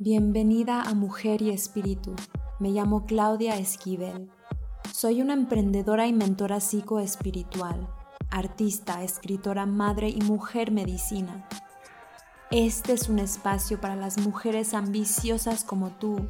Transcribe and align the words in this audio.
Bienvenida 0.00 0.82
a 0.82 0.94
Mujer 0.94 1.42
y 1.42 1.50
Espíritu. 1.50 2.14
Me 2.60 2.68
llamo 2.68 3.04
Claudia 3.04 3.56
Esquivel. 3.56 4.30
Soy 4.94 5.20
una 5.20 5.34
emprendedora 5.34 6.06
y 6.06 6.12
mentora 6.12 6.60
psicoespiritual, 6.60 7.88
artista, 8.30 9.02
escritora, 9.02 9.66
madre 9.66 10.08
y 10.08 10.20
mujer 10.20 10.70
medicina. 10.70 11.48
Este 12.52 12.92
es 12.92 13.08
un 13.08 13.18
espacio 13.18 13.80
para 13.80 13.96
las 13.96 14.18
mujeres 14.18 14.72
ambiciosas 14.72 15.64
como 15.64 15.90
tú, 15.90 16.28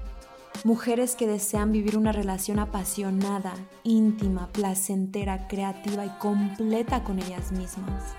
mujeres 0.64 1.14
que 1.14 1.26
desean 1.26 1.70
vivir 1.70 1.98
una 1.98 2.12
relación 2.12 2.60
apasionada, 2.60 3.52
íntima, 3.84 4.48
placentera, 4.50 5.46
creativa 5.46 6.06
y 6.06 6.10
completa 6.18 7.04
con 7.04 7.18
ellas 7.18 7.52
mismas. 7.52 8.14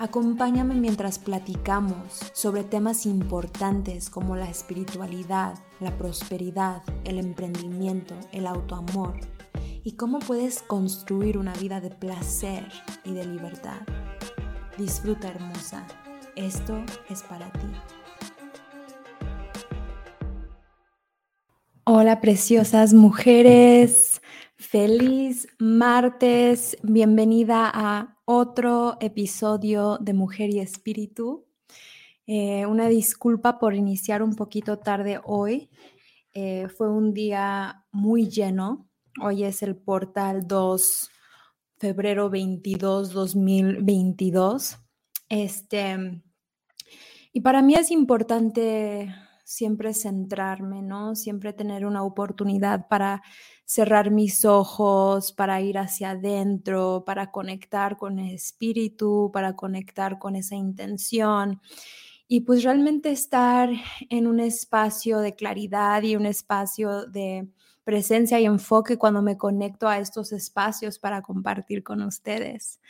Acompáñame 0.00 0.76
mientras 0.76 1.18
platicamos 1.18 2.20
sobre 2.32 2.62
temas 2.62 3.04
importantes 3.04 4.10
como 4.10 4.36
la 4.36 4.48
espiritualidad, 4.48 5.58
la 5.80 5.98
prosperidad, 5.98 6.82
el 7.02 7.18
emprendimiento, 7.18 8.14
el 8.30 8.46
autoamor 8.46 9.14
y 9.82 9.96
cómo 9.96 10.20
puedes 10.20 10.62
construir 10.62 11.36
una 11.36 11.52
vida 11.54 11.80
de 11.80 11.90
placer 11.90 12.64
y 13.04 13.12
de 13.12 13.26
libertad. 13.26 13.80
Disfruta 14.78 15.30
hermosa, 15.30 15.84
esto 16.36 16.80
es 17.10 17.24
para 17.24 17.50
ti. 17.50 17.66
Hola 21.82 22.20
preciosas 22.20 22.94
mujeres, 22.94 24.07
feliz 24.70 25.48
martes, 25.58 26.76
bienvenida 26.82 27.70
a 27.72 28.18
otro 28.26 28.98
episodio 29.00 29.96
de 29.96 30.12
Mujer 30.12 30.50
y 30.50 30.60
Espíritu. 30.60 31.46
Eh, 32.26 32.66
una 32.66 32.86
disculpa 32.88 33.58
por 33.58 33.74
iniciar 33.74 34.22
un 34.22 34.36
poquito 34.36 34.78
tarde 34.78 35.20
hoy. 35.24 35.70
Eh, 36.34 36.68
fue 36.68 36.90
un 36.90 37.14
día 37.14 37.86
muy 37.92 38.28
lleno. 38.28 38.90
Hoy 39.22 39.44
es 39.44 39.62
el 39.62 39.74
portal 39.74 40.46
2, 40.46 41.10
febrero 41.78 42.28
22, 42.28 43.14
2022. 43.14 44.76
Este, 45.30 46.20
y 47.32 47.40
para 47.40 47.62
mí 47.62 47.72
es 47.72 47.90
importante 47.90 49.14
siempre 49.48 49.94
centrarme, 49.94 50.82
¿no? 50.82 51.14
Siempre 51.14 51.54
tener 51.54 51.86
una 51.86 52.02
oportunidad 52.02 52.86
para 52.86 53.22
cerrar 53.64 54.10
mis 54.10 54.44
ojos, 54.44 55.32
para 55.32 55.62
ir 55.62 55.78
hacia 55.78 56.10
adentro, 56.10 57.02
para 57.06 57.30
conectar 57.30 57.96
con 57.96 58.18
el 58.18 58.34
espíritu, 58.34 59.30
para 59.32 59.56
conectar 59.56 60.18
con 60.18 60.36
esa 60.36 60.54
intención 60.54 61.62
y 62.28 62.40
pues 62.42 62.62
realmente 62.62 63.10
estar 63.10 63.70
en 64.10 64.26
un 64.26 64.38
espacio 64.38 65.20
de 65.20 65.34
claridad 65.34 66.02
y 66.02 66.14
un 66.14 66.26
espacio 66.26 67.06
de 67.06 67.48
presencia 67.84 68.38
y 68.40 68.44
enfoque 68.44 68.98
cuando 68.98 69.22
me 69.22 69.38
conecto 69.38 69.88
a 69.88 69.98
estos 69.98 70.32
espacios 70.32 70.98
para 70.98 71.22
compartir 71.22 71.82
con 71.82 72.02
ustedes. 72.02 72.80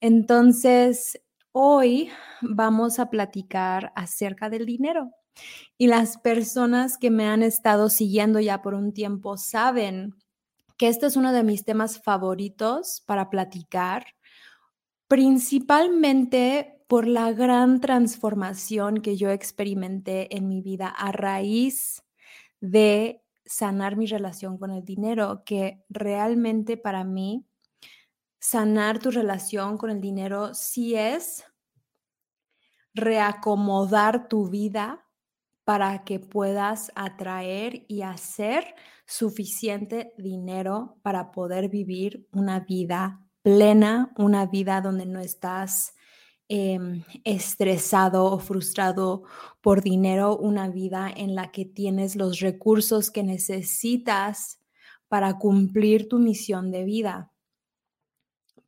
Entonces, 0.00 1.20
hoy 1.50 2.10
vamos 2.42 3.00
a 3.00 3.10
platicar 3.10 3.92
acerca 3.96 4.48
del 4.48 4.66
dinero. 4.66 5.10
Y 5.78 5.88
las 5.88 6.18
personas 6.18 6.98
que 6.98 7.10
me 7.10 7.26
han 7.26 7.42
estado 7.42 7.88
siguiendo 7.88 8.40
ya 8.40 8.62
por 8.62 8.74
un 8.74 8.92
tiempo 8.92 9.36
saben 9.36 10.14
que 10.76 10.88
este 10.88 11.06
es 11.06 11.16
uno 11.16 11.32
de 11.32 11.42
mis 11.42 11.64
temas 11.64 12.00
favoritos 12.02 13.02
para 13.06 13.30
platicar, 13.30 14.06
principalmente 15.08 16.82
por 16.86 17.06
la 17.06 17.32
gran 17.32 17.80
transformación 17.80 18.98
que 19.00 19.16
yo 19.16 19.30
experimenté 19.30 20.36
en 20.36 20.48
mi 20.48 20.60
vida 20.62 20.88
a 20.88 21.12
raíz 21.12 22.02
de 22.60 23.22
sanar 23.44 23.96
mi 23.96 24.06
relación 24.06 24.58
con 24.58 24.70
el 24.70 24.84
dinero, 24.84 25.42
que 25.44 25.82
realmente 25.88 26.76
para 26.76 27.04
mí 27.04 27.44
sanar 28.38 28.98
tu 28.98 29.10
relación 29.10 29.78
con 29.78 29.90
el 29.90 30.00
dinero 30.00 30.54
sí 30.54 30.94
es 30.94 31.44
reacomodar 32.94 34.28
tu 34.28 34.48
vida 34.48 35.05
para 35.66 36.04
que 36.04 36.20
puedas 36.20 36.92
atraer 36.94 37.86
y 37.88 38.02
hacer 38.02 38.76
suficiente 39.04 40.12
dinero 40.16 41.00
para 41.02 41.32
poder 41.32 41.68
vivir 41.68 42.28
una 42.30 42.60
vida 42.60 43.26
plena, 43.42 44.14
una 44.16 44.46
vida 44.46 44.80
donde 44.80 45.06
no 45.06 45.18
estás 45.18 45.96
em, 46.48 47.02
estresado 47.24 48.26
o 48.26 48.38
frustrado 48.38 49.24
por 49.60 49.82
dinero, 49.82 50.36
una 50.36 50.68
vida 50.68 51.12
en 51.12 51.34
la 51.34 51.50
que 51.50 51.64
tienes 51.64 52.14
los 52.14 52.38
recursos 52.38 53.10
que 53.10 53.24
necesitas 53.24 54.60
para 55.08 55.36
cumplir 55.36 56.08
tu 56.08 56.20
misión 56.20 56.70
de 56.70 56.84
vida. 56.84 57.32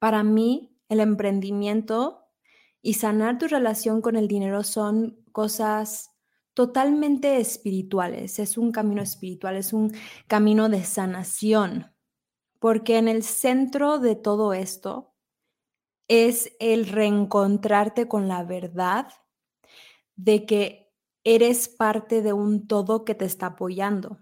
Para 0.00 0.24
mí, 0.24 0.74
el 0.88 0.98
emprendimiento 0.98 2.24
y 2.82 2.94
sanar 2.94 3.38
tu 3.38 3.46
relación 3.46 4.02
con 4.02 4.16
el 4.16 4.26
dinero 4.26 4.64
son 4.64 5.22
cosas 5.30 6.17
totalmente 6.58 7.38
espirituales, 7.38 8.40
es 8.40 8.58
un 8.58 8.72
camino 8.72 9.00
espiritual, 9.00 9.54
es 9.54 9.72
un 9.72 9.92
camino 10.26 10.68
de 10.68 10.82
sanación, 10.82 11.94
porque 12.58 12.98
en 12.98 13.06
el 13.06 13.22
centro 13.22 14.00
de 14.00 14.16
todo 14.16 14.52
esto 14.52 15.14
es 16.08 16.50
el 16.58 16.88
reencontrarte 16.88 18.08
con 18.08 18.26
la 18.26 18.42
verdad 18.42 19.06
de 20.16 20.46
que 20.46 20.92
eres 21.22 21.68
parte 21.68 22.22
de 22.22 22.32
un 22.32 22.66
todo 22.66 23.04
que 23.04 23.14
te 23.14 23.24
está 23.24 23.46
apoyando. 23.46 24.18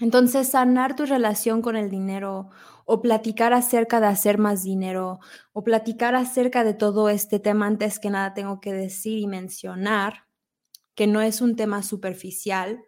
Entonces, 0.00 0.48
sanar 0.48 0.96
tu 0.96 1.06
relación 1.06 1.62
con 1.62 1.76
el 1.76 1.88
dinero 1.88 2.50
o 2.84 3.00
platicar 3.00 3.52
acerca 3.52 4.00
de 4.00 4.08
hacer 4.08 4.38
más 4.38 4.64
dinero 4.64 5.20
o 5.52 5.62
platicar 5.62 6.16
acerca 6.16 6.64
de 6.64 6.74
todo 6.74 7.10
este 7.10 7.38
tema, 7.38 7.68
antes 7.68 8.00
que 8.00 8.10
nada 8.10 8.34
tengo 8.34 8.60
que 8.60 8.72
decir 8.72 9.20
y 9.20 9.28
mencionar 9.28 10.23
que 10.94 11.06
no 11.06 11.20
es 11.20 11.40
un 11.40 11.56
tema 11.56 11.82
superficial, 11.82 12.84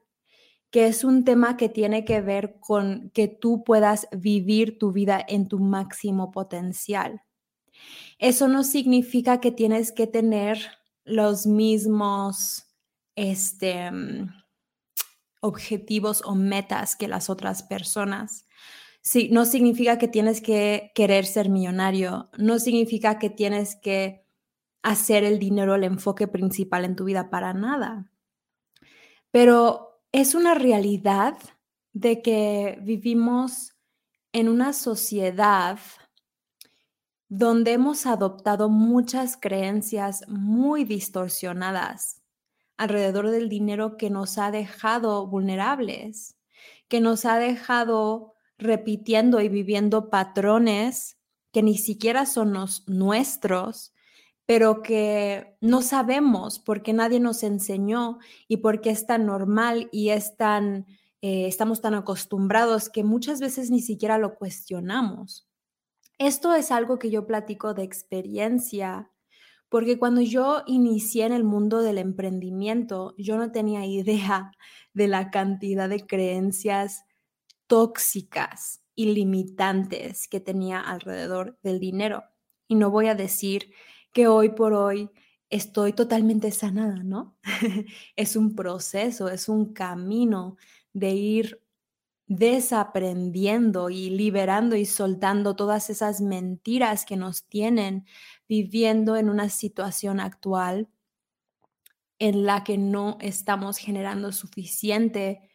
que 0.71 0.87
es 0.87 1.05
un 1.05 1.25
tema 1.25 1.57
que 1.57 1.69
tiene 1.69 2.05
que 2.05 2.21
ver 2.21 2.59
con 2.61 3.11
que 3.11 3.29
tú 3.29 3.65
puedas 3.65 4.09
vivir 4.13 4.79
tu 4.79 4.93
vida 4.93 5.25
en 5.27 5.49
tu 5.49 5.59
máximo 5.59 6.31
potencial. 6.33 7.23
Eso 8.19 8.49
no 8.49 8.65
significa 8.65 9.41
que 9.41 9.53
tienes 9.53 9.93
que 9.93 10.07
tener 10.07 10.59
los 11.05 11.47
mismos 11.47 12.65
este, 13.15 13.91
mm, 13.91 14.29
objetivos 15.41 16.23
o 16.25 16.35
metas 16.35 16.97
que 16.97 17.09
las 17.09 17.31
otras 17.31 17.63
personas. 17.63 18.47
Sí, 19.03 19.29
no 19.31 19.45
significa 19.45 19.99
que 19.99 20.09
tienes 20.09 20.41
que 20.41 20.91
querer 20.95 21.27
ser 21.27 21.49
millonario, 21.49 22.29
no 22.39 22.59
significa 22.59 23.19
que 23.19 23.31
tienes 23.31 23.77
que 23.77 24.26
hacer 24.87 25.25
el 25.25 25.41
dinero 25.41 25.75
el 25.75 25.83
enfoque 25.83 26.29
principal 26.29 26.85
en 26.85 26.95
tu 26.95 27.07
vida 27.07 27.29
para 27.29 27.53
nada. 27.53 28.09
Pero 29.33 30.01
es 30.13 30.37
una 30.37 30.55
realidad 30.55 31.37
de 31.93 32.23
que 32.23 32.79
vivimos 32.83 33.75
en 34.33 34.49
una 34.49 34.73
sociedad 34.73 35.81
donde 37.29 37.73
hemos 37.73 38.07
adoptado 38.07 38.69
muchas 38.69 39.37
creencias 39.37 40.23
muy 40.29 40.85
distorsionadas 40.85 42.23
alrededor 42.77 43.31
del 43.31 43.49
dinero 43.49 43.97
que 43.97 44.09
nos 44.09 44.39
ha 44.39 44.53
dejado 44.53 45.27
vulnerables, 45.27 46.37
que 46.87 47.01
nos 47.01 47.25
ha 47.25 47.41
dejado 47.41 48.35
repitiendo 48.57 49.41
y 49.41 49.49
viviendo 49.49 50.11
patrones 50.11 51.19
que 51.51 51.65
ni 51.65 51.77
siquiera 51.77 52.25
son 52.25 52.53
los 52.53 52.87
nuestros 52.87 53.96
pero 54.47 54.81
que 54.81 55.57
no 55.61 55.83
sabemos 55.83 56.61
porque 56.61 56.93
nadie 56.93 57.19
nos 57.19 57.43
enseñó 57.43 58.19
y 58.47 58.59
porque 58.59 58.91
es 58.91 59.07
tan 59.07 59.27
normal 59.27 59.89
y 59.91 60.11
es 60.11 60.37
tan, 60.37 60.87
eh, 61.21 61.49
estamos 61.49 61.81
tan 61.81 61.95
acostumbrados 61.95 62.89
que 62.89 63.03
muchas 63.03 63.41
veces 63.41 63.71
ni 63.71 63.81
siquiera 63.81 64.19
lo 64.19 64.37
cuestionamos. 64.37 65.49
Esto 66.19 66.55
es 66.55 66.71
algo 66.71 66.99
que 66.99 67.11
yo 67.11 67.27
platico 67.27 67.75
de 67.75 67.83
experiencia, 67.83 69.11
porque 69.69 69.99
cuando 69.99 70.21
yo 70.21 70.63
inicié 70.67 71.27
en 71.27 71.33
el 71.33 71.45
mundo 71.45 71.83
del 71.83 71.99
emprendimiento, 71.99 73.15
yo 73.19 73.37
no 73.37 73.51
tenía 73.51 73.85
idea 73.85 74.53
de 74.95 75.09
la 75.09 75.31
cantidad 75.33 75.89
de 75.89 76.07
creencias 76.07 77.03
tóxicas 77.67 78.81
y 78.95 79.13
limitantes 79.13 80.29
que 80.29 80.39
tenía 80.39 80.81
alrededor 80.81 81.59
del 81.65 81.81
dinero. 81.81 82.23
Y 82.69 82.77
no 82.77 82.91
voy 82.91 83.09
a 83.09 83.15
decir 83.17 83.73
que 84.17 84.29
hoy 84.29 84.49
por 84.49 84.73
hoy 84.73 85.11
estoy 85.51 85.93
totalmente 85.93 86.51
sanada, 86.51 87.03
¿no? 87.03 87.37
es 88.17 88.35
un 88.35 88.55
proceso, 88.57 89.29
es 89.29 89.47
un 89.47 89.75
camino 89.75 90.57
de 90.95 91.11
ir 91.11 91.63
desaprendiendo 92.27 93.91
y 93.91 94.09
liberando 94.09 94.75
y 94.75 94.87
soltando 94.87 95.55
todas 95.55 95.91
esas 95.91 96.23
mentiras 96.23 97.05
que 97.05 97.19
nos 97.19 97.45
tienen 97.45 98.07
viviendo 98.49 99.17
en 99.17 99.29
una 99.29 99.51
situación 99.51 100.19
actual 100.19 100.89
en 102.19 102.47
la 102.47 102.65
que 102.65 102.79
no 102.79 103.19
estamos 103.21 103.77
generando 103.77 104.33
suficiente 104.33 105.51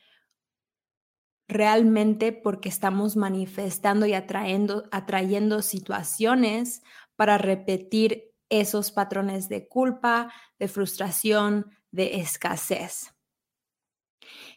realmente 1.47 2.31
porque 2.31 2.69
estamos 2.69 3.17
manifestando 3.17 4.05
y 4.05 4.13
atrayendo, 4.13 4.87
atrayendo 4.91 5.63
situaciones 5.63 6.83
para 7.15 7.39
repetir 7.39 8.30
esos 8.51 8.91
patrones 8.91 9.49
de 9.49 9.67
culpa, 9.67 10.31
de 10.59 10.67
frustración, 10.67 11.71
de 11.89 12.19
escasez. 12.19 13.15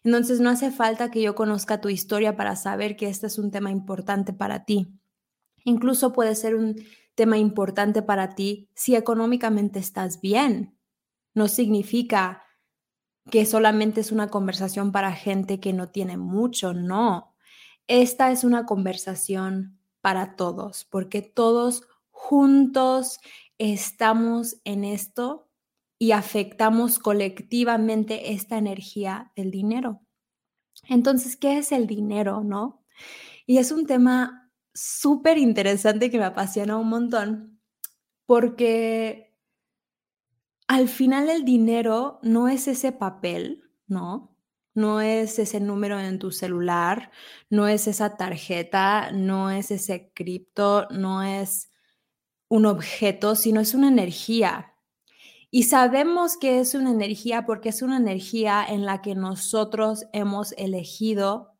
Entonces 0.02 0.40
no 0.40 0.50
hace 0.50 0.70
falta 0.70 1.10
que 1.10 1.22
yo 1.22 1.34
conozca 1.34 1.80
tu 1.80 1.88
historia 1.88 2.36
para 2.36 2.56
saber 2.56 2.96
que 2.96 3.08
este 3.08 3.28
es 3.28 3.38
un 3.38 3.50
tema 3.50 3.70
importante 3.70 4.34
para 4.34 4.66
ti. 4.66 4.92
Incluso 5.64 6.12
puede 6.12 6.34
ser 6.34 6.56
un 6.56 6.76
tema 7.14 7.38
importante 7.38 8.02
para 8.02 8.34
ti 8.34 8.68
si 8.74 8.96
económicamente 8.96 9.78
estás 9.78 10.20
bien. 10.20 10.76
No 11.32 11.48
significa 11.48 12.42
que 13.30 13.46
solamente 13.46 14.00
es 14.00 14.12
una 14.12 14.28
conversación 14.28 14.92
para 14.92 15.12
gente 15.12 15.60
que 15.60 15.72
no 15.72 15.88
tiene 15.88 16.16
mucho, 16.18 16.74
no. 16.74 17.34
Esta 17.86 18.30
es 18.30 18.44
una 18.44 18.66
conversación 18.66 19.78
para 20.00 20.36
todos, 20.36 20.84
porque 20.84 21.22
todos 21.22 21.84
juntos 22.10 23.18
estamos 23.58 24.60
en 24.64 24.84
esto 24.84 25.50
y 25.98 26.12
afectamos 26.12 26.98
colectivamente 26.98 28.32
esta 28.32 28.58
energía 28.58 29.32
del 29.36 29.50
dinero. 29.50 30.02
Entonces, 30.88 31.36
¿qué 31.36 31.58
es 31.58 31.72
el 31.72 31.86
dinero, 31.86 32.42
no? 32.42 32.84
Y 33.46 33.58
es 33.58 33.72
un 33.72 33.86
tema 33.86 34.50
súper 34.74 35.38
interesante 35.38 36.10
que 36.10 36.18
me 36.18 36.24
apasiona 36.24 36.76
un 36.76 36.88
montón, 36.88 37.60
porque 38.26 39.36
al 40.66 40.88
final 40.88 41.28
el 41.28 41.44
dinero 41.44 42.18
no 42.22 42.48
es 42.48 42.68
ese 42.68 42.92
papel, 42.92 43.62
¿no? 43.86 44.36
No 44.74 45.00
es 45.00 45.38
ese 45.38 45.60
número 45.60 46.00
en 46.00 46.18
tu 46.18 46.32
celular, 46.32 47.12
no 47.48 47.68
es 47.68 47.86
esa 47.86 48.16
tarjeta, 48.16 49.12
no 49.12 49.50
es 49.50 49.70
ese 49.70 50.10
cripto, 50.14 50.88
no 50.90 51.22
es 51.22 51.70
un 52.48 52.66
objeto, 52.66 53.34
sino 53.34 53.60
es 53.60 53.74
una 53.74 53.88
energía. 53.88 54.74
Y 55.50 55.64
sabemos 55.64 56.36
que 56.36 56.58
es 56.58 56.74
una 56.74 56.90
energía 56.90 57.46
porque 57.46 57.68
es 57.68 57.82
una 57.82 57.96
energía 57.96 58.64
en 58.68 58.84
la 58.84 59.02
que 59.02 59.14
nosotros 59.14 60.04
hemos 60.12 60.52
elegido 60.52 61.54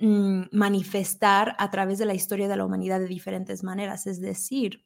mm, 0.00 0.46
manifestar 0.50 1.54
a 1.58 1.70
través 1.70 1.98
de 1.98 2.06
la 2.06 2.14
historia 2.14 2.48
de 2.48 2.56
la 2.56 2.64
humanidad 2.64 2.98
de 2.98 3.06
diferentes 3.06 3.62
maneras. 3.62 4.06
Es 4.06 4.20
decir, 4.20 4.84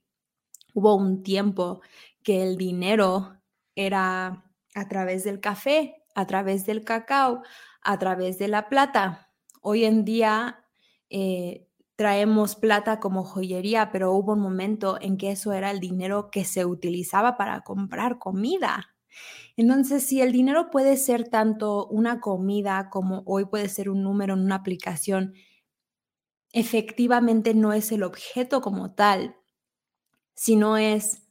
hubo 0.74 0.94
un 0.94 1.22
tiempo 1.22 1.80
que 2.22 2.42
el 2.42 2.58
dinero 2.58 3.40
era 3.74 4.44
a 4.74 4.88
través 4.88 5.24
del 5.24 5.40
café, 5.40 6.04
a 6.14 6.26
través 6.26 6.66
del 6.66 6.84
cacao, 6.84 7.42
a 7.80 7.98
través 7.98 8.38
de 8.38 8.48
la 8.48 8.68
plata. 8.68 9.30
Hoy 9.62 9.84
en 9.84 10.04
día 10.04 10.66
eh, 11.08 11.68
traemos 11.96 12.56
plata 12.56 13.00
como 13.00 13.24
joyería, 13.24 13.90
pero 13.92 14.12
hubo 14.12 14.32
un 14.32 14.40
momento 14.40 14.98
en 15.00 15.16
que 15.16 15.32
eso 15.32 15.52
era 15.52 15.70
el 15.70 15.80
dinero 15.80 16.30
que 16.30 16.44
se 16.44 16.64
utilizaba 16.64 17.36
para 17.36 17.62
comprar 17.62 18.18
comida. 18.18 18.94
Entonces, 19.56 20.04
si 20.06 20.20
el 20.22 20.32
dinero 20.32 20.70
puede 20.70 20.96
ser 20.96 21.28
tanto 21.28 21.86
una 21.86 22.20
comida 22.20 22.88
como 22.90 23.22
hoy 23.26 23.44
puede 23.44 23.68
ser 23.68 23.90
un 23.90 24.02
número 24.02 24.34
en 24.34 24.40
una 24.40 24.56
aplicación, 24.56 25.34
efectivamente 26.52 27.54
no 27.54 27.72
es 27.72 27.92
el 27.92 28.02
objeto 28.02 28.60
como 28.60 28.94
tal, 28.94 29.36
sino 30.34 30.76
es 30.76 31.22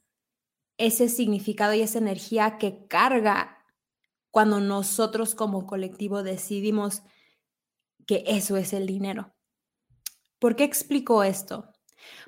ese 0.78 1.10
significado 1.10 1.74
y 1.74 1.82
esa 1.82 2.00
energía 2.00 2.58
que 2.58 2.88
carga 2.88 3.58
cuando 4.32 4.60
nosotros 4.60 5.36
como 5.36 5.68
colectivo 5.68 6.24
decidimos 6.24 7.04
que 8.08 8.24
eso 8.28 8.58
es 8.58 8.74
el 8.74 8.88
dinero. 8.88 9.34
¿Por 10.42 10.56
qué 10.56 10.64
explico 10.64 11.24
esto? 11.24 11.70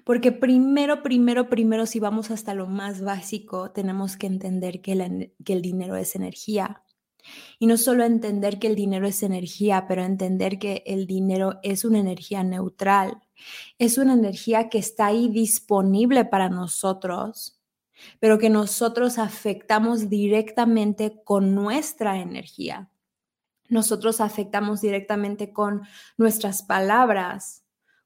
Porque 0.04 0.32
primero, 0.32 1.02
primero, 1.02 1.50
primero, 1.50 1.88
si 1.88 2.00
vamos 2.00 2.30
hasta 2.30 2.54
lo 2.54 2.68
más 2.68 3.02
básico, 3.02 3.72
tenemos 3.72 4.18
que 4.18 4.28
entender 4.28 4.82
que, 4.84 4.92
el 4.92 5.62
dinero 5.64 5.96
es 5.96 6.16
energía. 6.16 6.84
Y 7.58 7.66
no 7.66 7.76
solo 7.76 8.04
entender 8.04 8.60
que 8.60 8.68
el 8.68 8.76
dinero 8.76 9.08
es 9.08 9.24
energía, 9.24 9.88
pero 9.88 10.04
entender 10.04 10.60
que 10.60 10.84
el 10.86 11.08
dinero 11.08 11.58
es 11.64 11.86
una 11.86 11.98
energía 11.98 12.44
neutral. 12.44 13.24
Es 13.80 13.98
una 13.98 14.14
energía 14.14 14.70
que 14.70 14.78
está 14.78 15.08
ahí 15.08 15.28
disponible 15.28 16.24
para 16.24 16.50
nosotros, 16.50 17.60
pero 18.20 18.38
que 18.38 18.52
nosotros 18.52 19.18
afectamos 19.18 20.08
directamente 20.08 21.24
con 21.24 21.56
nuestra 21.56 22.20
energía. 22.20 22.92
Nosotros 23.70 24.22
afectamos 24.22 24.82
directamente 24.82 25.52
con 25.52 25.82
nuestras 26.16 26.62
palabras, 26.62 27.63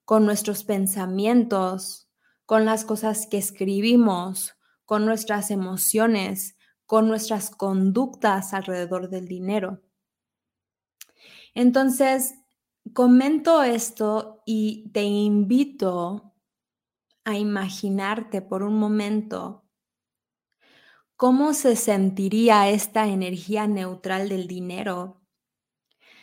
con 0.07 0.25
nuestros 0.25 0.63
pensamientos, 0.63 2.09
con 2.45 2.63
las 2.63 2.85
cosas 2.85 3.27
que 3.27 3.37
escribimos, 3.37 4.55
con 4.85 5.05
nuestras 5.05 5.51
emociones, 5.51 6.55
con 6.85 7.09
nuestras 7.09 7.49
conductas 7.49 8.53
alrededor 8.53 9.09
del 9.09 9.27
dinero. 9.27 9.81
Entonces, 11.53 12.35
comento 12.93 13.63
esto 13.63 14.43
y 14.45 14.89
te 14.93 15.03
invito 15.03 16.33
a 17.25 17.37
imaginarte 17.37 18.41
por 18.41 18.63
un 18.63 18.79
momento 18.79 19.65
cómo 21.17 21.53
se 21.53 21.75
sentiría 21.75 22.69
esta 22.69 23.07
energía 23.07 23.67
neutral 23.67 24.29
del 24.29 24.47
dinero 24.47 25.21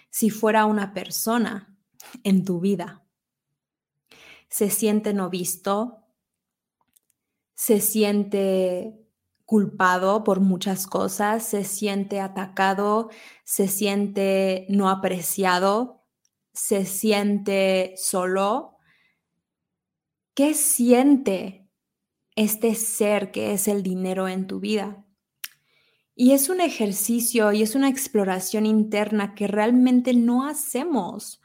si 0.09 0.31
fuera 0.31 0.65
una 0.65 0.95
persona 0.95 1.77
en 2.23 2.47
tu 2.47 2.61
vida 2.61 3.04
se 4.49 4.71
siente 4.71 5.13
no 5.15 5.31
visto, 5.31 6.05
se 7.55 7.81
siente 7.81 9.05
culpado 9.45 10.25
por 10.25 10.41
muchas 10.41 10.87
cosas, 10.87 11.45
se 11.45 11.65
siente 11.65 12.21
atacado, 12.21 13.11
se 13.45 13.69
siente 13.69 14.67
no 14.69 14.89
apreciado, 14.89 16.03
se 16.53 16.85
siente 16.87 17.95
solo. 17.97 18.79
¿Qué 20.35 20.55
siente 20.55 21.69
este 22.37 22.75
ser 22.75 23.31
que 23.31 23.53
es 23.53 23.69
el 23.69 23.83
dinero 23.83 24.29
en 24.29 24.47
tu 24.47 24.61
vida? 24.61 25.05
Y 26.17 26.31
es 26.33 26.49
un 26.49 26.61
ejercicio 26.61 27.53
y 27.53 27.63
es 27.63 27.75
una 27.75 27.89
exploración 27.89 28.67
interna 28.67 29.35
que 29.35 29.49
realmente 29.49 30.15
no 30.15 30.47
hacemos 30.47 31.41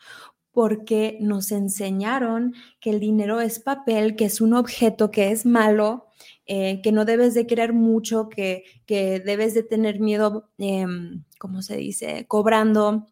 porque 0.51 1.18
nos 1.22 1.51
enseñaron 1.51 2.53
que 2.79 2.89
el 2.89 3.00
dinero 3.00 3.41
es 3.41 3.60
papel, 3.60 4.15
que 4.15 4.25
es 4.25 4.41
un 4.41 4.53
objeto 4.53 5.12
que 5.12 5.32
es 5.32 5.46
malo, 5.46 6.08
eh, 6.46 6.82
que 6.82 6.91
no 6.91 7.06
debes 7.06 7.34
de 7.34 7.48
querer 7.48 7.74
mucho, 7.74 8.29
que, 8.29 8.63
que 8.86 9.20
debes 9.20 9.53
de 9.53 9.63
tener 9.63 10.00
miedo, 10.00 10.50
em, 10.58 11.24
¿cómo 11.39 11.62
se 11.62 11.77
dice?, 11.77 12.25
cobrando, 12.27 13.08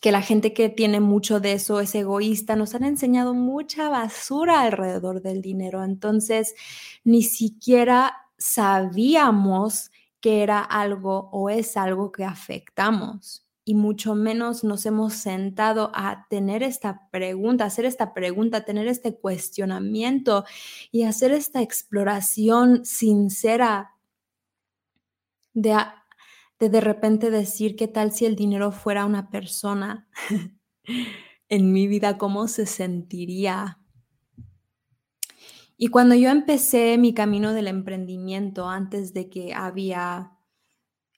que 0.00 0.12
la 0.12 0.22
gente 0.22 0.54
que 0.54 0.70
tiene 0.70 1.00
mucho 1.00 1.40
de 1.40 1.52
eso 1.52 1.80
es 1.80 1.94
egoísta. 1.94 2.56
Nos 2.56 2.74
han 2.74 2.84
enseñado 2.84 3.34
mucha 3.34 3.90
basura 3.90 4.62
alrededor 4.62 5.20
del 5.22 5.42
dinero. 5.42 5.84
Entonces, 5.84 6.54
ni 7.04 7.22
siquiera 7.22 8.14
sabíamos 8.38 9.90
que 10.20 10.42
era 10.42 10.60
algo 10.60 11.28
o 11.32 11.50
es 11.50 11.76
algo 11.76 12.12
que 12.12 12.24
afectamos 12.24 13.49
y 13.70 13.74
mucho 13.74 14.16
menos 14.16 14.64
nos 14.64 14.84
hemos 14.84 15.14
sentado 15.14 15.92
a 15.94 16.26
tener 16.28 16.64
esta 16.64 17.08
pregunta, 17.12 17.66
hacer 17.66 17.84
esta 17.84 18.12
pregunta, 18.12 18.64
tener 18.64 18.88
este 18.88 19.14
cuestionamiento 19.14 20.44
y 20.90 21.04
hacer 21.04 21.30
esta 21.30 21.62
exploración 21.62 22.84
sincera 22.84 23.92
de 25.54 25.76
de, 26.58 26.68
de 26.68 26.80
repente 26.80 27.30
decir 27.30 27.76
qué 27.76 27.86
tal 27.86 28.10
si 28.10 28.26
el 28.26 28.34
dinero 28.34 28.72
fuera 28.72 29.04
una 29.04 29.30
persona 29.30 30.08
en 31.48 31.72
mi 31.72 31.86
vida, 31.86 32.18
cómo 32.18 32.48
se 32.48 32.66
sentiría. 32.66 33.78
Y 35.76 35.86
cuando 35.86 36.16
yo 36.16 36.28
empecé 36.30 36.98
mi 36.98 37.14
camino 37.14 37.52
del 37.52 37.68
emprendimiento, 37.68 38.68
antes 38.68 39.14
de 39.14 39.30
que 39.30 39.54
había 39.54 40.39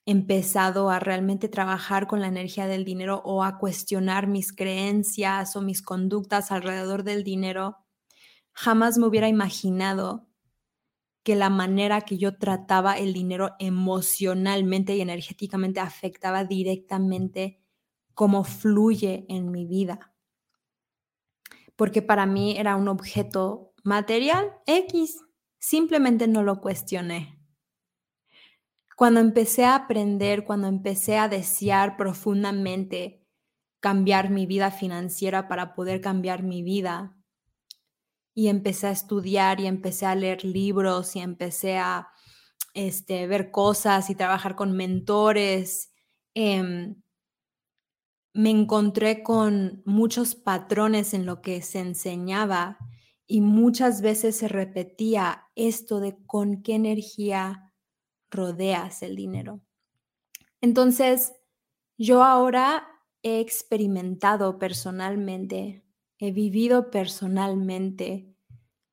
empezado 0.05 0.89
a 0.89 0.99
realmente 0.99 1.47
trabajar 1.47 2.07
con 2.07 2.19
la 2.19 2.27
energía 2.27 2.67
del 2.67 2.83
dinero 2.83 3.21
o 3.23 3.43
a 3.43 3.57
cuestionar 3.57 4.27
mis 4.27 4.51
creencias 4.51 5.55
o 5.55 5.61
mis 5.61 5.81
conductas 5.81 6.51
alrededor 6.51 7.03
del 7.03 7.23
dinero, 7.23 7.77
jamás 8.51 8.97
me 8.97 9.07
hubiera 9.07 9.29
imaginado 9.29 10.27
que 11.23 11.35
la 11.35 11.49
manera 11.49 12.01
que 12.01 12.17
yo 12.17 12.37
trataba 12.37 12.97
el 12.97 13.13
dinero 13.13 13.51
emocionalmente 13.59 14.95
y 14.95 15.01
energéticamente 15.01 15.79
afectaba 15.79 16.43
directamente 16.43 17.61
cómo 18.13 18.43
fluye 18.43 19.25
en 19.29 19.49
mi 19.49 19.65
vida. 19.65 20.13
Porque 21.77 22.01
para 22.01 22.25
mí 22.25 22.57
era 22.57 22.75
un 22.75 22.89
objeto 22.89 23.73
material 23.83 24.51
X, 24.65 25.21
simplemente 25.59 26.27
no 26.27 26.43
lo 26.43 26.59
cuestioné 26.59 27.42
Cuando 28.95 29.19
empecé 29.19 29.65
a 29.65 29.75
aprender, 29.75 30.45
cuando 30.45 30.67
empecé 30.67 31.17
a 31.17 31.27
desear 31.27 31.97
profundamente 31.97 33.25
cambiar 33.79 34.29
mi 34.29 34.45
vida 34.45 34.71
financiera 34.71 35.47
para 35.47 35.73
poder 35.73 36.01
cambiar 36.01 36.43
mi 36.43 36.63
vida, 36.63 37.17
y 38.33 38.47
empecé 38.47 38.87
a 38.87 38.91
estudiar 38.91 39.59
y 39.59 39.67
empecé 39.67 40.05
a 40.05 40.15
leer 40.15 40.43
libros 40.43 41.15
y 41.15 41.19
empecé 41.19 41.77
a 41.77 42.09
este, 42.73 43.27
ver 43.27 43.51
cosas 43.51 44.09
y 44.09 44.15
trabajar 44.15 44.55
con 44.55 44.75
mentores, 44.75 45.91
em, 46.33 46.95
me 48.33 48.49
encontré 48.49 49.21
con 49.21 49.83
muchos 49.85 50.33
patrones 50.33 51.13
en 51.13 51.27
lo 51.27 51.41
que 51.41 51.61
se 51.61 51.79
enseñaba 51.79 52.79
y 53.27 53.41
muchas 53.41 54.01
veces 54.01 54.37
se 54.37 54.47
repetía 54.47 55.43
esto 55.55 55.99
de 55.99 56.17
con 56.25 56.63
qué 56.63 56.73
energía 56.73 57.62
rodeas 58.33 59.01
el 59.03 59.15
dinero. 59.15 59.61
Entonces, 60.61 61.33
yo 61.97 62.23
ahora 62.23 62.87
he 63.21 63.39
experimentado 63.39 64.59
personalmente, 64.59 65.85
he 66.19 66.31
vivido 66.31 66.91
personalmente 66.91 68.33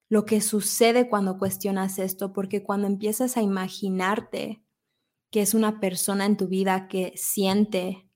lo 0.08 0.24
que 0.24 0.40
sucede 0.40 1.08
cuando 1.08 1.38
cuestionas 1.38 1.98
esto, 1.98 2.32
porque 2.32 2.62
cuando 2.62 2.86
empiezas 2.86 3.36
a 3.36 3.42
imaginarte 3.42 4.62
que 5.30 5.42
es 5.42 5.54
una 5.54 5.78
persona 5.80 6.26
en 6.26 6.36
tu 6.36 6.48
vida 6.48 6.88
que 6.88 7.12
siente, 7.16 8.08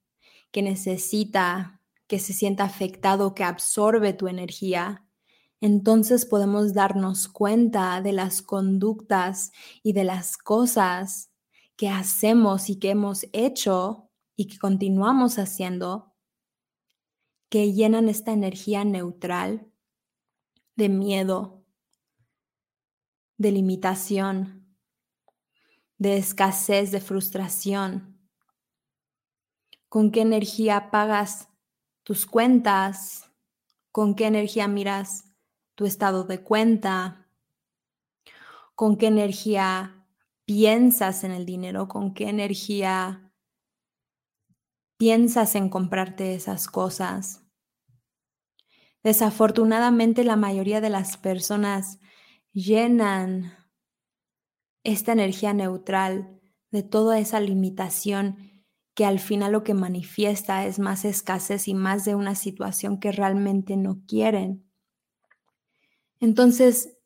que 0.51 0.63
necesita, 0.63 1.81
que 2.09 2.19
se 2.19 2.33
sienta 2.33 2.65
afectado, 2.65 3.35
que 3.35 3.45
absorbe 3.45 4.13
tu 4.13 4.27
energía, 4.27 5.04
entonces 5.65 6.27
podemos 6.27 6.75
darnos 6.75 7.27
cuenta 7.27 8.03
de 8.03 8.13
las 8.13 8.43
conductas 8.43 9.51
y 9.83 9.95
de 9.95 10.05
las 10.05 10.37
cosas 10.37 11.31
que 11.75 11.89
hacemos 11.89 12.69
y 12.69 12.79
que 12.79 12.91
hemos 12.91 13.25
hecho 13.33 14.11
y 14.37 14.49
que 14.49 14.59
continuamos 14.59 15.39
haciendo 15.39 16.13
que 17.49 17.73
llenan 17.73 18.11
esta 18.11 18.33
energía 18.33 18.85
neutral 18.85 19.67
de 20.77 20.91
miedo, 20.91 21.65
de 23.39 23.53
limitación, 23.53 24.77
de 25.97 26.19
escasez, 26.19 26.91
de 26.91 27.01
frustración. 27.01 28.21
¿Con 29.89 30.11
qué 30.11 30.21
energía 30.21 30.91
pagas 30.91 31.49
tus 32.03 32.27
cuentas? 32.27 33.31
¿Con 33.93 34.15
qué 34.15 34.27
energía 34.27 34.69
miras 34.69 35.34
tu 35.75 35.87
estado 35.87 36.25
de 36.25 36.43
cuenta? 36.43 37.29
¿Con 38.75 38.97
qué 38.97 39.07
energía 39.07 40.07
piensas 40.45 41.25
en 41.25 41.33
el 41.33 41.47
dinero? 41.47 41.89
¿Con 41.89 42.15
qué 42.15 42.29
energía 42.29 43.33
piensas 44.97 45.55
en 45.55 45.69
comprarte 45.69 46.35
esas 46.35 46.67
cosas? 46.69 47.45
Desafortunadamente 49.03 50.25
la 50.25 50.37
mayoría 50.37 50.81
de 50.81 50.91
las 50.91 51.17
personas 51.17 51.99
llenan 52.53 53.53
esta 54.83 55.13
energía 55.13 55.53
neutral 55.53 56.41
de 56.71 56.83
toda 56.83 57.19
esa 57.19 57.41
limitación 57.41 58.65
que 58.95 59.05
al 59.05 59.19
final 59.19 59.53
lo 59.53 59.65
que 59.65 59.75
manifiesta 59.75 60.67
es 60.67 60.79
más 60.79 61.05
escasez 61.05 61.69
y 61.69 61.75
más 61.75 62.05
de 62.05 62.15
una 62.15 62.35
situación 62.35 62.99
que 62.99 63.13
realmente 63.13 63.77
no 63.77 64.03
quieren. 64.07 64.71
Entonces, 66.25 66.97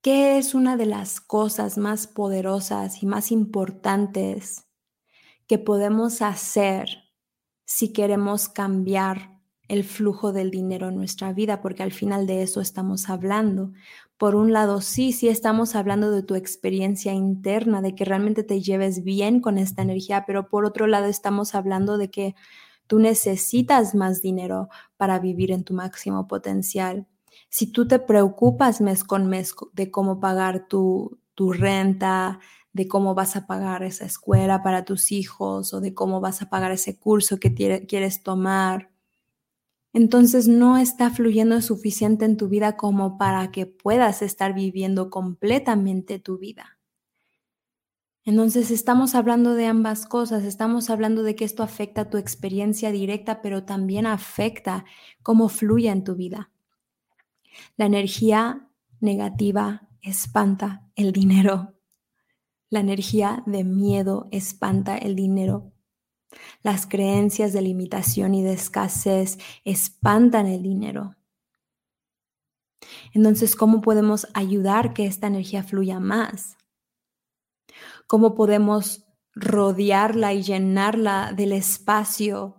¿qué 0.00 0.38
es 0.38 0.54
una 0.54 0.78
de 0.78 0.86
las 0.86 1.20
cosas 1.20 1.76
más 1.76 2.06
poderosas 2.06 3.02
y 3.02 3.06
más 3.06 3.30
importantes 3.30 4.66
que 5.46 5.58
podemos 5.58 6.22
hacer 6.22 6.88
si 7.66 7.92
queremos 7.92 8.48
cambiar 8.48 9.38
el 9.68 9.84
flujo 9.84 10.32
del 10.32 10.50
dinero 10.50 10.88
en 10.88 10.96
nuestra 10.96 11.34
vida, 11.34 11.60
porque 11.60 11.82
al 11.82 11.92
final 11.92 12.26
de 12.26 12.42
eso 12.42 12.62
estamos 12.62 13.10
hablando. 13.10 13.74
Por 14.16 14.34
un 14.34 14.54
lado, 14.54 14.80
sí, 14.80 15.12
sí 15.12 15.28
estamos 15.28 15.76
hablando 15.76 16.10
de 16.10 16.22
tu 16.22 16.36
experiencia 16.36 17.12
interna, 17.12 17.82
de 17.82 17.94
que 17.94 18.06
realmente 18.06 18.44
te 18.44 18.62
lleves 18.62 19.04
bien 19.04 19.42
con 19.42 19.58
esta 19.58 19.82
energía, 19.82 20.24
pero 20.26 20.48
por 20.48 20.64
otro 20.64 20.86
lado 20.86 21.04
estamos 21.04 21.54
hablando 21.54 21.98
de 21.98 22.10
que 22.10 22.34
tú 22.86 22.98
necesitas 22.98 23.94
más 23.94 24.22
dinero 24.22 24.70
para 24.96 25.18
vivir 25.18 25.52
en 25.52 25.64
tu 25.64 25.74
máximo 25.74 26.26
potencial. 26.26 27.06
Si 27.50 27.70
tú 27.70 27.86
te 27.86 27.98
preocupas 27.98 28.80
mes 28.80 29.04
con 29.04 29.26
mes 29.28 29.54
de 29.74 29.90
cómo 29.90 30.20
pagar 30.20 30.68
tu, 30.68 31.20
tu 31.34 31.52
renta, 31.52 32.40
de 32.72 32.88
cómo 32.88 33.14
vas 33.14 33.36
a 33.36 33.46
pagar 33.46 33.82
esa 33.82 34.06
escuela 34.06 34.62
para 34.62 34.84
tus 34.84 35.12
hijos 35.12 35.74
o 35.74 35.80
de 35.80 35.92
cómo 35.92 36.20
vas 36.20 36.40
a 36.40 36.48
pagar 36.48 36.72
ese 36.72 36.98
curso 36.98 37.38
que 37.38 37.52
quieres 37.86 38.22
tomar, 38.22 38.90
entonces 39.92 40.46
no 40.46 40.76
está 40.76 41.10
fluyendo 41.10 41.60
suficiente 41.60 42.24
en 42.24 42.36
tu 42.36 42.48
vida 42.48 42.76
como 42.76 43.18
para 43.18 43.50
que 43.50 43.66
puedas 43.66 44.22
estar 44.22 44.54
viviendo 44.54 45.10
completamente 45.10 46.20
tu 46.20 46.38
vida. 46.38 46.78
Entonces 48.24 48.70
estamos 48.70 49.14
hablando 49.16 49.54
de 49.54 49.66
ambas 49.66 50.06
cosas, 50.06 50.44
estamos 50.44 50.90
hablando 50.90 51.24
de 51.24 51.34
que 51.34 51.44
esto 51.44 51.64
afecta 51.64 52.10
tu 52.10 52.18
experiencia 52.18 52.92
directa, 52.92 53.42
pero 53.42 53.64
también 53.64 54.06
afecta 54.06 54.84
cómo 55.22 55.48
fluye 55.48 55.88
en 55.88 56.04
tu 56.04 56.14
vida. 56.14 56.50
La 57.76 57.86
energía 57.86 58.68
negativa 59.00 59.88
espanta 60.02 60.88
el 60.94 61.12
dinero. 61.12 61.74
La 62.68 62.80
energía 62.80 63.42
de 63.46 63.64
miedo 63.64 64.28
espanta 64.30 64.96
el 64.96 65.16
dinero. 65.16 65.72
Las 66.62 66.86
creencias 66.86 67.52
de 67.52 67.62
limitación 67.62 68.34
y 68.34 68.42
de 68.42 68.52
escasez 68.52 69.38
espantan 69.64 70.46
el 70.46 70.62
dinero. 70.62 71.16
Entonces, 73.12 73.56
¿cómo 73.56 73.80
podemos 73.80 74.28
ayudar 74.34 74.94
que 74.94 75.06
esta 75.06 75.26
energía 75.26 75.62
fluya 75.62 75.98
más? 75.98 76.56
¿Cómo 78.06 78.34
podemos 78.34 79.04
rodearla 79.34 80.32
y 80.32 80.42
llenarla 80.42 81.32
del 81.34 81.52
espacio 81.52 82.56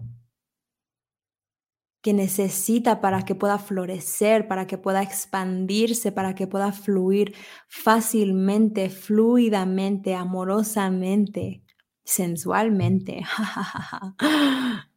que 2.01 2.13
necesita 2.13 3.01
para 3.01 3.24
que 3.24 3.36
pueda 3.36 3.60
florecer, 3.60 4.48
para 4.48 4.67
que 4.67 4.77
pueda 4.77 5.03
expandirse, 5.03 6.12
para 6.12 6.36
que 6.36 6.48
pueda 6.48 6.72
fluir 6.72 7.36
fácilmente, 7.67 8.89
fluidamente, 8.89 10.15
amorosamente? 10.15 11.63
sensualmente. 12.03 13.22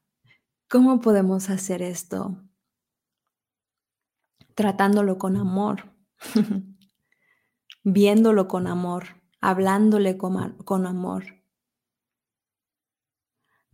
¿Cómo 0.71 1.01
podemos 1.01 1.51
hacer 1.51 1.83
esto? 1.83 2.43
Tratándolo 4.55 5.19
con 5.19 5.37
amor, 5.37 5.93
viéndolo 7.85 8.49
con 8.49 8.67
amor, 8.67 9.23
hablándole 9.41 10.17
con, 10.17 10.87
amor, 10.87 11.34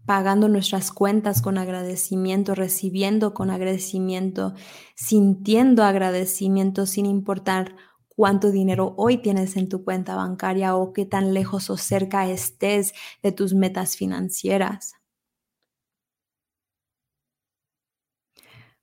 pagando 0.07 0.49
nuestras 0.49 0.91
cuentas 0.93 1.43
con 1.43 1.59
agradecimiento, 1.59 2.55
recibiendo 2.55 3.35
con 3.35 3.51
agradecimiento, 3.51 4.55
sintiendo 4.95 5.85
agradecimiento 5.85 6.87
sin 6.87 7.07
importar 7.07 7.77
cuánto 8.09 8.51
dinero 8.51 8.95
hoy 8.99 9.19
tienes 9.19 9.57
en 9.57 9.69
tu 9.69 9.85
cuenta 9.85 10.17
bancaria 10.17 10.77
o 10.77 10.93
qué 10.93 11.07
tan 11.07 11.33
lejos 11.35 11.71
o 11.71 11.77
cerca 11.77 12.29
estés 12.29 12.93
de 13.23 13.33
tus 13.33 13.55
metas 13.55 13.97
financieras. 13.97 14.95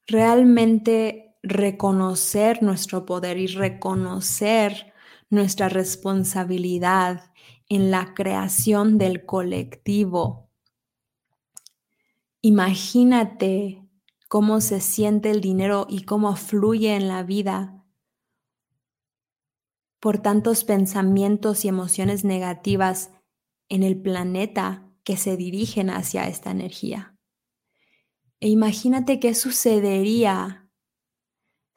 Realmente 0.08 1.36
reconocer 1.44 2.64
nuestro 2.64 3.06
poder 3.06 3.38
y 3.38 3.48
reconocer 3.48 4.94
nuestra 5.30 5.70
responsabilidad 5.70 7.32
en 7.70 7.92
la 7.92 8.14
creación 8.14 8.98
del 8.98 9.26
colectivo. 9.26 10.47
Imagínate 12.41 13.84
cómo 14.27 14.62
se 14.62 14.82
siente 14.82 15.32
el 15.32 15.41
dinero 15.41 15.88
y 15.89 16.03
cómo 16.03 16.36
fluye 16.36 16.96
en 16.96 17.08
la 17.08 17.24
vida 17.24 17.86
por 20.00 20.20
tantos 20.20 20.63
pensamientos 20.63 21.65
y 21.65 21.67
emociones 21.67 22.24
negativas 22.24 23.12
en 23.70 23.84
el 23.84 24.00
planeta 24.00 24.88
que 25.03 25.17
se 25.17 25.38
dirigen 25.38 25.89
hacia 25.89 26.27
esta 26.27 26.51
energía. 26.51 27.17
E 28.39 28.50
imagínate 28.50 29.20
qué 29.20 29.34
sucedería 29.34 30.67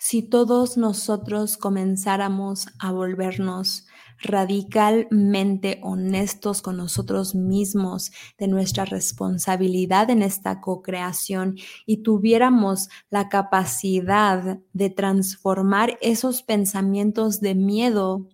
si 0.02 0.22
todos 0.22 0.78
nosotros 0.78 1.58
comenzáramos 1.58 2.68
a 2.78 2.90
volvernos 2.90 3.86
radicalmente 4.18 5.78
honestos 5.82 6.62
con 6.62 6.78
nosotros 6.78 7.34
mismos 7.34 8.10
de 8.38 8.48
nuestra 8.48 8.86
responsabilidad 8.86 10.08
en 10.08 10.22
esta 10.22 10.62
co-creación 10.62 11.58
y 11.84 11.98
tuviéramos 11.98 12.88
la 13.10 13.28
capacidad 13.28 14.58
de 14.72 14.88
transformar 14.88 15.98
esos 16.00 16.42
pensamientos 16.42 17.42
de 17.42 17.54
miedo 17.54 18.26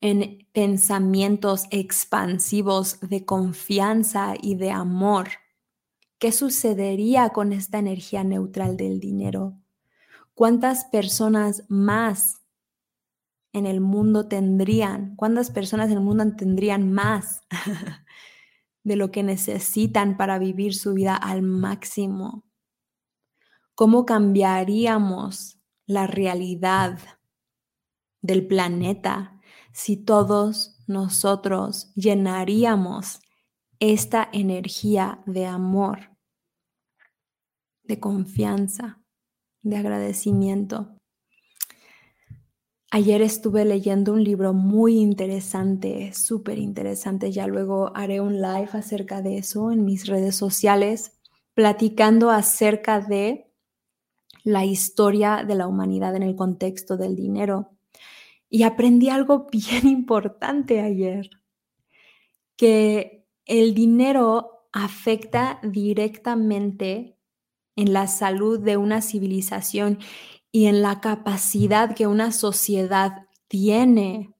en 0.00 0.48
pensamientos 0.52 1.64
expansivos 1.70 2.98
de 3.00 3.26
confianza 3.26 4.36
y 4.40 4.54
de 4.54 4.70
amor, 4.70 5.28
¿qué 6.18 6.32
sucedería 6.32 7.28
con 7.28 7.52
esta 7.52 7.78
energía 7.78 8.24
neutral 8.24 8.78
del 8.78 9.00
dinero? 9.00 9.58
¿Cuántas 10.34 10.86
personas 10.86 11.64
más 11.68 12.42
en 13.52 13.66
el 13.66 13.80
mundo 13.80 14.26
tendrían? 14.26 15.14
¿Cuántas 15.14 15.50
personas 15.50 15.90
en 15.90 15.98
el 15.98 16.04
mundo 16.04 16.24
tendrían 16.36 16.92
más 16.92 17.42
de 18.82 18.96
lo 18.96 19.12
que 19.12 19.22
necesitan 19.22 20.16
para 20.16 20.40
vivir 20.40 20.74
su 20.74 20.94
vida 20.94 21.14
al 21.14 21.42
máximo? 21.42 22.44
¿Cómo 23.76 24.04
cambiaríamos 24.04 25.60
la 25.86 26.08
realidad 26.08 26.98
del 28.20 28.46
planeta 28.46 29.40
si 29.72 29.96
todos 29.96 30.82
nosotros 30.88 31.92
llenaríamos 31.94 33.20
esta 33.78 34.28
energía 34.32 35.22
de 35.26 35.46
amor, 35.46 36.16
de 37.82 38.00
confianza, 38.00 39.03
de 39.64 39.76
agradecimiento? 39.76 40.94
Ayer 42.92 43.22
estuve 43.22 43.64
leyendo 43.64 44.12
un 44.12 44.22
libro 44.22 44.54
muy 44.54 45.00
interesante, 45.00 46.12
súper 46.12 46.58
interesante. 46.60 47.32
Ya 47.32 47.48
luego 47.48 47.90
haré 47.96 48.20
un 48.20 48.40
live 48.40 48.68
acerca 48.72 49.20
de 49.20 49.38
eso 49.38 49.72
en 49.72 49.84
mis 49.84 50.06
redes 50.06 50.36
sociales, 50.36 51.18
platicando 51.54 52.30
acerca 52.30 53.00
de 53.00 53.50
la 54.44 54.64
historia 54.64 55.42
de 55.44 55.56
la 55.56 55.66
humanidad 55.66 56.14
en 56.14 56.22
el 56.22 56.36
contexto 56.36 56.96
del 56.96 57.16
dinero. 57.16 57.72
Y 58.48 58.62
aprendí 58.62 59.08
algo 59.08 59.48
bien 59.50 59.88
importante 59.88 60.80
ayer, 60.80 61.30
que 62.54 63.26
el 63.44 63.74
dinero 63.74 64.68
afecta 64.72 65.58
directamente 65.64 67.13
en 67.76 67.92
la 67.92 68.06
salud 68.06 68.60
de 68.60 68.76
una 68.76 69.02
civilización 69.02 69.98
y 70.52 70.66
en 70.66 70.82
la 70.82 71.00
capacidad 71.00 71.94
que 71.94 72.06
una 72.06 72.32
sociedad 72.32 73.26
tiene 73.48 74.34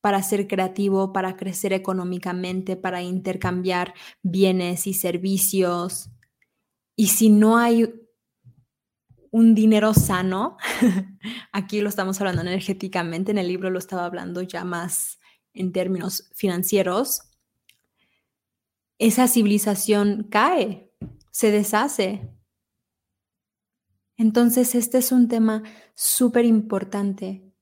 para 0.00 0.22
ser 0.22 0.46
creativo, 0.46 1.12
para 1.12 1.36
crecer 1.36 1.72
económicamente, 1.72 2.76
para 2.76 3.02
intercambiar 3.02 3.94
bienes 4.22 4.86
y 4.86 4.94
servicios. 4.94 6.10
Y 6.96 7.08
si 7.08 7.30
no 7.30 7.58
hay 7.58 7.92
un 9.30 9.54
dinero 9.54 9.94
sano, 9.94 10.56
aquí 11.52 11.80
lo 11.80 11.88
estamos 11.88 12.20
hablando 12.20 12.42
energéticamente, 12.42 13.32
en 13.32 13.38
el 13.38 13.48
libro 13.48 13.70
lo 13.70 13.78
estaba 13.78 14.04
hablando 14.04 14.42
ya 14.42 14.64
más 14.64 15.18
en 15.52 15.72
términos 15.72 16.30
financieros, 16.34 17.22
esa 18.98 19.28
civilización 19.28 20.28
cae, 20.30 20.87
se 21.30 21.50
deshace, 21.50 22.38
entonces, 24.18 24.74
este 24.74 24.98
es 24.98 25.12
un 25.12 25.28
tema 25.28 25.62
súper 25.94 26.44
importante. 26.44 27.54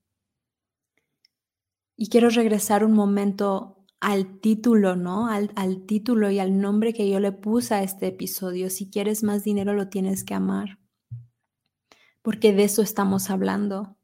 Y 1.95 2.09
quiero 2.09 2.29
regresar 2.29 2.83
un 2.83 2.93
momento 2.93 3.85
al 3.99 4.39
título, 4.39 4.95
¿no? 4.95 5.27
Al, 5.27 5.51
al, 5.55 5.85
título 5.85 6.31
y 6.31 6.39
al 6.39 6.59
nombre 6.59 6.93
que 6.93 7.09
yo 7.09 7.19
le 7.19 7.31
puse 7.31 7.75
a 7.75 7.83
este 7.83 8.07
episodio. 8.07 8.71
Si 8.71 8.89
quieres 8.89 9.23
más 9.23 9.43
dinero, 9.43 9.73
lo 9.73 9.87
tienes 9.89 10.23
que 10.23 10.33
amar. 10.33 10.79
Porque 12.23 12.53
de 12.53 12.63
eso 12.63 12.81
estamos 12.81 13.29
hablando. 13.29 13.95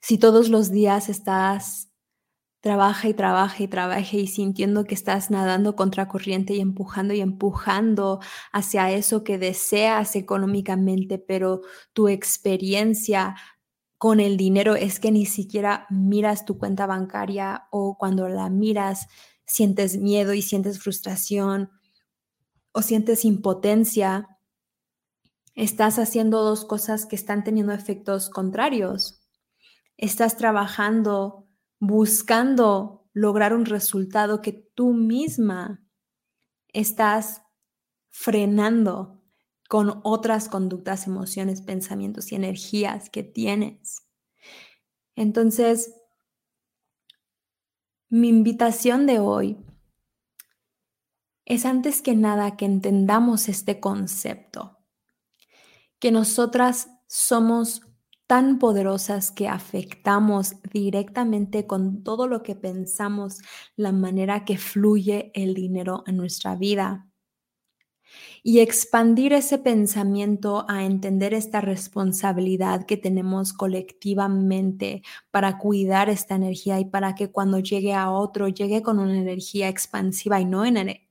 Si 0.00 0.18
todos 0.18 0.48
los 0.48 0.72
días 0.72 1.08
estás 1.08 1.88
trabaja 2.64 3.10
y 3.10 3.12
trabaja 3.12 3.62
y 3.62 3.68
trabaja 3.68 4.16
y 4.16 4.26
sintiendo 4.26 4.84
que 4.84 4.94
estás 4.94 5.30
nadando 5.30 5.76
contra 5.76 6.08
corriente 6.08 6.54
y 6.54 6.60
empujando 6.60 7.12
y 7.12 7.20
empujando 7.20 8.20
hacia 8.52 8.90
eso 8.90 9.22
que 9.22 9.36
deseas 9.36 10.16
económicamente, 10.16 11.18
pero 11.18 11.60
tu 11.92 12.08
experiencia 12.08 13.36
con 13.98 14.18
el 14.18 14.38
dinero 14.38 14.76
es 14.76 14.98
que 14.98 15.12
ni 15.12 15.26
siquiera 15.26 15.86
miras 15.90 16.46
tu 16.46 16.56
cuenta 16.56 16.86
bancaria 16.86 17.68
o 17.70 17.98
cuando 17.98 18.30
la 18.30 18.48
miras 18.48 19.08
sientes 19.44 19.98
miedo 19.98 20.32
y 20.32 20.40
sientes 20.40 20.78
frustración 20.78 21.70
o 22.72 22.80
sientes 22.80 23.26
impotencia, 23.26 24.38
estás 25.54 25.98
haciendo 25.98 26.42
dos 26.42 26.64
cosas 26.64 27.04
que 27.04 27.16
están 27.16 27.44
teniendo 27.44 27.74
efectos 27.74 28.30
contrarios. 28.30 29.20
Estás 29.98 30.38
trabajando 30.38 31.43
buscando 31.86 33.08
lograr 33.12 33.54
un 33.54 33.64
resultado 33.64 34.42
que 34.42 34.52
tú 34.52 34.92
misma 34.92 35.84
estás 36.72 37.42
frenando 38.10 39.22
con 39.68 40.00
otras 40.04 40.48
conductas, 40.48 41.06
emociones, 41.06 41.62
pensamientos 41.62 42.30
y 42.32 42.34
energías 42.34 43.10
que 43.10 43.22
tienes. 43.22 44.06
Entonces, 45.16 45.94
mi 48.08 48.28
invitación 48.28 49.06
de 49.06 49.18
hoy 49.18 49.64
es 51.44 51.64
antes 51.64 52.02
que 52.02 52.14
nada 52.14 52.56
que 52.56 52.64
entendamos 52.64 53.48
este 53.48 53.80
concepto, 53.80 54.78
que 55.98 56.10
nosotras 56.10 56.88
somos 57.06 57.82
tan 58.34 58.58
poderosas 58.58 59.30
que 59.30 59.46
afectamos 59.46 60.56
directamente 60.72 61.68
con 61.68 62.02
todo 62.02 62.26
lo 62.26 62.42
que 62.42 62.56
pensamos, 62.56 63.38
la 63.76 63.92
manera 63.92 64.44
que 64.44 64.58
fluye 64.58 65.30
el 65.34 65.54
dinero 65.54 66.02
en 66.08 66.16
nuestra 66.16 66.56
vida. 66.56 67.06
Y 68.42 68.58
expandir 68.58 69.32
ese 69.34 69.58
pensamiento 69.58 70.66
a 70.68 70.84
entender 70.84 71.32
esta 71.32 71.60
responsabilidad 71.60 72.86
que 72.86 72.96
tenemos 72.96 73.52
colectivamente 73.52 75.02
para 75.30 75.56
cuidar 75.56 76.10
esta 76.10 76.34
energía 76.34 76.80
y 76.80 76.86
para 76.86 77.14
que 77.14 77.30
cuando 77.30 77.60
llegue 77.60 77.94
a 77.94 78.10
otro 78.10 78.48
llegue 78.48 78.82
con 78.82 78.98
una 78.98 79.16
energía 79.16 79.68
expansiva 79.68 80.40
y 80.40 80.44
no 80.44 80.62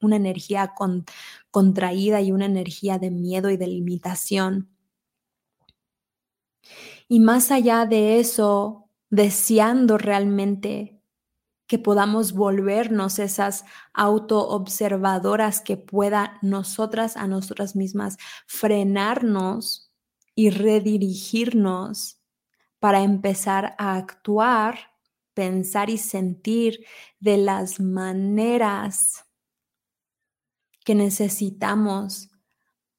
una 0.02 0.16
energía 0.18 0.74
contraída 1.52 2.20
y 2.20 2.34
una 2.34 2.48
energía 2.48 3.00
de 3.00 3.12
miedo 3.12 3.50
y 3.50 3.56
de 3.56 3.68
limitación. 3.68 4.74
Y 7.08 7.20
más 7.20 7.52
allá 7.52 7.86
de 7.86 8.20
eso, 8.20 8.90
deseando 9.10 9.98
realmente 9.98 11.02
que 11.68 11.80
podamos 11.80 12.34
volvernos 12.34 13.20
esas 13.20 13.66
autoobservadoras 13.94 15.62
que 15.62 15.78
pueda 15.78 16.38
nosotras 16.42 17.18
a 17.18 17.28
nosotras 17.28 17.76
mismas 17.76 18.18
frenarnos 18.48 19.92
y 20.36 20.50
redirigirnos 20.50 22.20
para 22.80 23.02
empezar 23.02 23.76
a 23.78 23.96
actuar, 23.96 24.92
pensar 25.34 25.90
y 25.90 25.98
sentir 25.98 26.86
de 27.20 27.38
las 27.38 27.80
maneras 27.80 29.26
que 30.84 30.96
necesitamos 30.96 32.30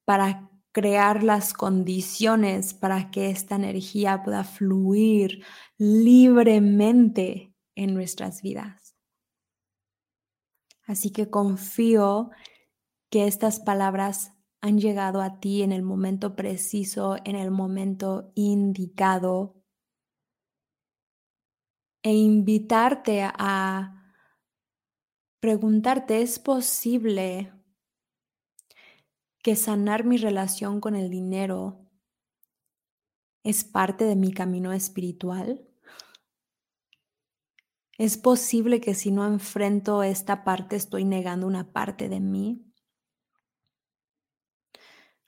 para 0.05 0.49
crear 0.75 1.23
las 1.23 1.53
condiciones 1.53 2.73
para 2.73 3.09
que 3.09 3.29
esta 3.29 3.55
energía 3.55 4.23
pueda 4.23 4.43
fluir 4.43 5.45
libremente 5.77 7.55
en 7.75 7.93
nuestras 7.93 8.41
vidas. 8.41 8.93
Así 10.85 11.11
que 11.11 11.29
confío 11.29 12.29
que 13.09 13.25
estas 13.25 13.61
palabras 13.61 14.33
han 14.59 14.77
llegado 14.77 15.21
a 15.21 15.39
ti 15.39 15.61
en 15.61 15.71
el 15.71 15.81
momento 15.81 16.35
preciso, 16.35 17.15
en 17.23 17.37
el 17.37 17.51
momento 17.51 18.33
indicado, 18.35 19.55
e 22.03 22.11
invitarte 22.11 23.21
a 23.23 24.13
preguntarte, 25.39 26.21
¿es 26.21 26.37
posible 26.37 27.54
que 29.45 29.55
sanar 29.55 30.05
mi 30.05 30.17
relación 30.17 30.81
con 30.81 30.95
el 30.95 31.11
dinero 31.11 31.87
es 33.43 33.63
parte 33.63 34.03
de 34.05 34.15
mi 34.15 34.33
camino 34.33 34.73
espiritual? 34.73 35.63
¿Es 37.99 38.17
posible 38.17 38.81
que 38.81 38.95
si 38.95 39.11
no 39.11 39.27
enfrento 39.27 40.01
esta 40.01 40.43
parte 40.43 40.75
estoy 40.75 41.05
negando 41.05 41.45
una 41.45 41.71
parte 41.71 42.09
de 42.09 42.21
mí? 42.21 42.73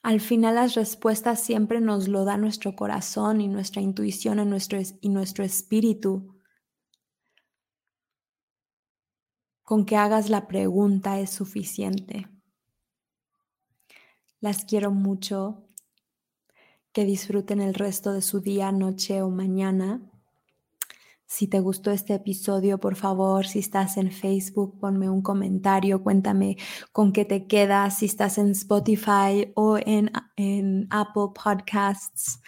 Al 0.01 0.19
final 0.19 0.55
las 0.55 0.73
respuestas 0.73 1.43
siempre 1.43 1.79
nos 1.79 2.07
lo 2.07 2.25
da 2.25 2.37
nuestro 2.37 2.75
corazón 2.75 3.39
y 3.39 3.47
nuestra 3.47 3.83
intuición 3.83 4.37
nuestro, 4.49 4.79
y 4.99 5.09
nuestro 5.09 5.43
espíritu. 5.43 6.41
Con 9.61 9.85
que 9.85 9.95
hagas 9.95 10.31
la 10.31 10.47
pregunta 10.47 11.19
es 11.19 11.29
suficiente. 11.29 12.31
Las 14.39 14.65
quiero 14.65 14.91
mucho. 14.91 15.63
Que 16.91 17.05
disfruten 17.05 17.61
el 17.61 17.73
resto 17.73 18.13
de 18.13 18.21
su 18.21 18.39
día, 18.39 18.71
noche 18.71 19.21
o 19.21 19.29
mañana. 19.29 20.01
Si 21.25 21.47
te 21.47 21.59
gustó 21.59 21.91
este 21.91 22.13
episodio, 22.13 22.79
por 22.79 22.95
favor, 22.95 23.45
si 23.45 23.59
estás 23.59 23.97
en 23.97 24.11
Facebook, 24.11 24.79
ponme 24.79 25.09
un 25.09 25.21
comentario, 25.21 26.01
cuéntame 26.01 26.55
con 26.93 27.11
qué 27.11 27.25
te 27.25 27.47
quedas, 27.47 27.97
si 27.99 28.05
estás 28.05 28.37
en 28.37 28.51
Spotify 28.51 29.51
o 29.55 29.77
en, 29.77 30.11
en 30.37 30.87
Apple 30.89 31.33
Podcasts. 31.35 32.41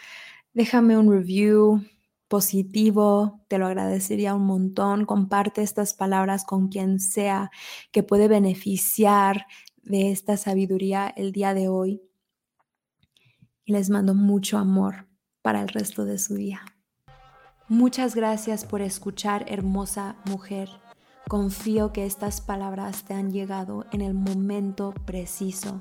Déjame 0.53 0.97
un 0.97 1.11
review 1.11 1.81
positivo, 2.29 3.41
te 3.49 3.57
lo 3.57 3.65
agradecería 3.65 4.33
un 4.33 4.45
montón. 4.45 5.05
Comparte 5.05 5.61
estas 5.61 5.93
palabras 5.93 6.45
con 6.45 6.69
quien 6.69 6.99
sea 7.01 7.51
que 7.91 8.03
puede 8.03 8.29
beneficiar 8.29 9.45
de 9.83 10.11
esta 10.11 10.37
sabiduría 10.37 11.07
el 11.07 11.31
día 11.31 11.53
de 11.53 11.67
hoy. 11.67 12.01
Y 13.65 13.73
les 13.73 13.89
mando 13.89 14.13
mucho 14.13 14.57
amor 14.57 15.07
para 15.41 15.61
el 15.61 15.67
resto 15.67 16.05
de 16.05 16.17
su 16.17 16.35
día. 16.35 16.61
Muchas 17.67 18.15
gracias 18.15 18.65
por 18.65 18.81
escuchar, 18.81 19.45
hermosa 19.47 20.15
mujer. 20.25 20.69
Confío 21.27 21.93
que 21.93 22.07
estas 22.07 22.41
palabras 22.41 23.03
te 23.03 23.13
han 23.13 23.31
llegado 23.31 23.85
en 23.91 24.01
el 24.01 24.15
momento 24.15 24.93
preciso. 25.05 25.79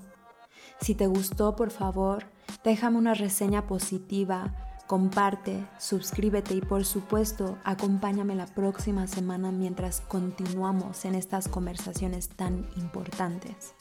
Si 0.80 0.94
te 0.94 1.06
gustó, 1.06 1.56
por 1.56 1.70
favor, 1.70 2.26
déjame 2.62 2.98
una 2.98 3.14
reseña 3.14 3.66
positiva, 3.66 4.54
comparte, 4.86 5.66
suscríbete 5.78 6.54
y 6.54 6.60
por 6.60 6.84
supuesto 6.84 7.58
acompáñame 7.64 8.34
la 8.34 8.46
próxima 8.46 9.06
semana 9.06 9.50
mientras 9.50 10.02
continuamos 10.02 11.04
en 11.06 11.14
estas 11.14 11.48
conversaciones 11.48 12.28
tan 12.28 12.68
importantes. 12.76 13.74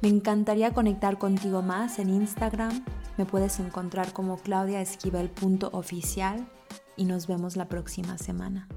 Me 0.00 0.08
encantaría 0.08 0.72
conectar 0.72 1.18
contigo 1.18 1.62
más 1.62 1.98
en 1.98 2.10
Instagram. 2.10 2.84
Me 3.16 3.24
puedes 3.24 3.58
encontrar 3.60 4.12
como 4.12 4.36
claudiaesquivel.oficial 4.36 6.46
y 6.96 7.04
nos 7.04 7.26
vemos 7.26 7.56
la 7.56 7.68
próxima 7.68 8.18
semana. 8.18 8.68